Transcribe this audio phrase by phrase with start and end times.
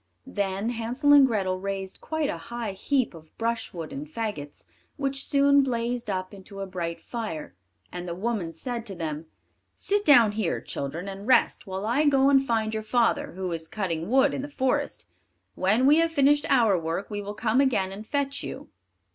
[0.25, 4.63] Then Hansel and Grethel raised quite a high heap of brushwood and faggots,
[4.97, 7.53] which soon blazed up into a bright fire,
[7.91, 9.27] and the woman said to them:
[9.75, 13.67] "Sit down here, children, and rest, while I go and find your father, who is
[13.67, 15.05] cutting wood in the forest;
[15.53, 18.69] when we have finished our work, we will come again and fetch you."